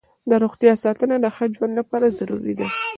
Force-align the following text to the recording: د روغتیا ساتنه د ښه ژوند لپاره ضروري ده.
د 0.29 0.31
روغتیا 0.43 0.73
ساتنه 0.83 1.15
د 1.21 1.25
ښه 1.35 1.45
ژوند 1.55 1.73
لپاره 1.79 2.15
ضروري 2.19 2.53
ده. 2.59 2.67